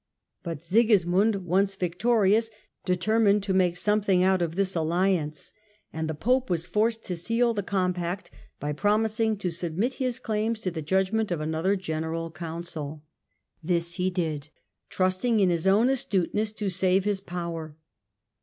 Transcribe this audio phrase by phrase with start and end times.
[0.41, 2.49] But Sigismund, once victorious,
[2.85, 5.53] determined to make something out of this alliance,
[5.93, 10.59] and the Pope was forced to seal the compact by promising to submit his claims
[10.61, 13.03] to the judgment of another General Council.
[13.61, 14.49] This he did,
[14.89, 17.77] trusting to his own astuteness to save his power.